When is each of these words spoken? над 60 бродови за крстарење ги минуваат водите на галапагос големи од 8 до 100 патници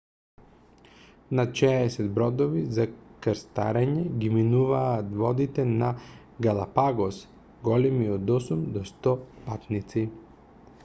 над 1.39 1.51
60 1.57 2.07
бродови 2.13 2.61
за 2.77 2.85
крстарење 3.25 4.05
ги 4.23 4.31
минуваат 4.37 5.11
водите 5.19 5.65
на 5.73 5.89
галапагос 6.45 7.19
големи 7.69 8.09
од 8.15 8.33
8 8.39 8.65
до 8.79 8.83
100 8.93 9.13
патници 9.45 10.05